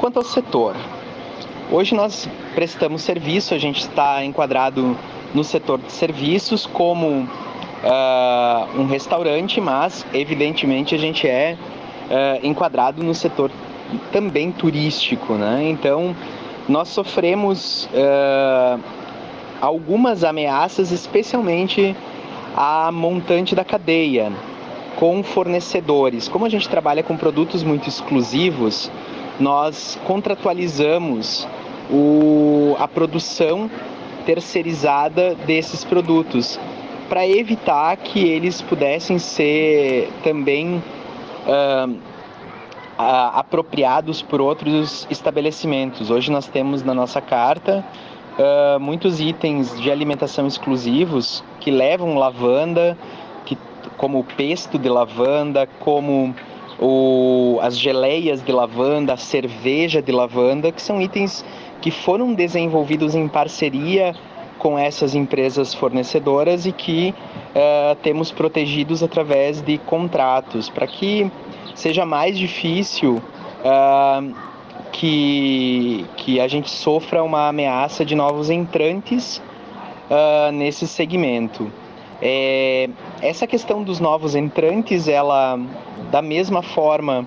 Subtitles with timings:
[0.00, 0.74] Quanto ao setor,
[1.70, 4.96] hoje nós prestamos serviço, a gente está enquadrado
[5.34, 13.02] no setor de serviços como uh, um restaurante, mas evidentemente a gente é uh, enquadrado
[13.02, 13.50] no setor
[14.10, 15.68] também turístico, né?
[15.68, 16.16] Então
[16.66, 18.80] nós sofremos uh,
[19.60, 21.94] algumas ameaças, especialmente
[22.56, 24.32] a montante da cadeia,
[24.96, 26.26] com fornecedores.
[26.26, 28.90] Como a gente trabalha com produtos muito exclusivos,
[29.40, 31.48] nós contratualizamos
[31.90, 33.70] o, a produção
[34.24, 36.60] terceirizada desses produtos
[37.08, 40.80] para evitar que eles pudessem ser também
[41.46, 42.00] uh,
[42.96, 46.10] apropriados por outros estabelecimentos.
[46.10, 47.84] Hoje nós temos na nossa carta
[48.38, 52.96] uh, muitos itens de alimentação exclusivos que levam lavanda,
[53.44, 53.58] que,
[53.96, 56.34] como pesto de lavanda, como
[56.80, 61.44] o, as geleias de lavanda, a cerveja de lavanda, que são itens
[61.80, 64.14] que foram desenvolvidos em parceria
[64.58, 67.14] com essas empresas fornecedoras e que
[67.50, 71.30] uh, temos protegidos através de contratos, para que
[71.74, 73.22] seja mais difícil
[73.64, 74.34] uh,
[74.92, 79.40] que, que a gente sofra uma ameaça de novos entrantes
[80.10, 81.72] uh, nesse segmento.
[82.22, 82.90] É,
[83.22, 85.58] essa questão dos novos entrantes, ela
[86.10, 87.26] da mesma forma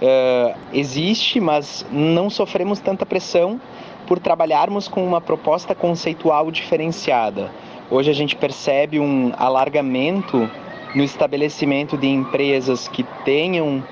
[0.00, 3.60] uh, existe, mas não sofremos tanta pressão
[4.06, 7.50] por trabalharmos com uma proposta conceitual diferenciada.
[7.90, 10.48] Hoje a gente percebe um alargamento
[10.94, 13.82] no estabelecimento de empresas que tenham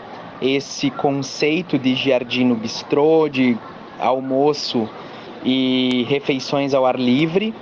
[0.40, 3.56] esse conceito de jardim bistrô, de
[3.98, 4.88] almoço
[5.44, 7.54] e refeições ao ar livre,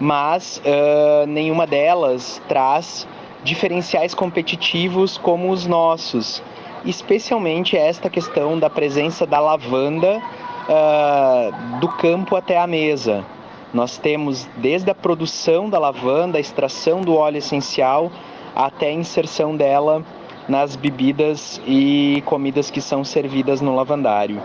[0.00, 3.06] mas uh, nenhuma delas traz
[3.44, 6.42] diferenciais competitivos como os nossos,
[6.84, 10.20] especialmente esta questão da presença da lavanda
[10.68, 13.24] uh, do campo até a mesa.
[13.72, 18.10] Nós temos desde a produção da lavanda, a extração do óleo essencial,
[18.56, 20.02] até a inserção dela
[20.48, 24.42] nas bebidas e comidas que são servidas no lavandário.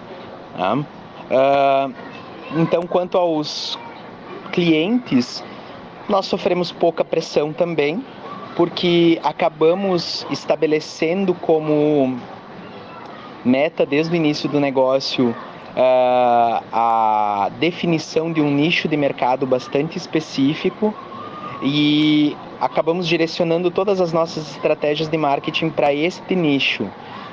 [0.55, 0.75] Tá?
[0.75, 1.93] Uh,
[2.55, 3.79] então, quanto aos
[4.55, 5.43] clientes,
[6.07, 8.03] nós sofremos pouca pressão também,
[8.55, 12.17] porque acabamos estabelecendo como
[13.43, 19.97] meta desde o início do negócio uh, a definição de um nicho de mercado bastante
[19.97, 20.95] específico
[21.61, 26.89] e acabamos direcionando todas as nossas estratégias de marketing para este nicho.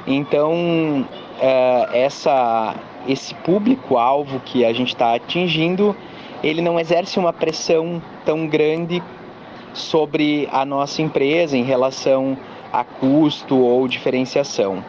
[0.08, 2.74] Então, uh, essa,
[3.06, 5.96] esse público-alvo que a gente está atingindo,
[6.42, 9.02] ele não exerce uma pressão tão grande
[9.74, 12.36] sobre a nossa empresa em relação
[12.72, 14.84] a custo ou diferenciação.